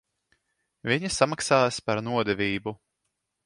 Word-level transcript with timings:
Viņi 0.93 1.11
samaksās 1.17 1.79
par 1.91 2.05
nodevību. 2.09 2.77